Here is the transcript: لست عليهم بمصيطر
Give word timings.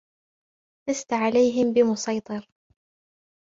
لست 0.89 1.13
عليهم 1.13 1.73
بمصيطر 1.73 2.47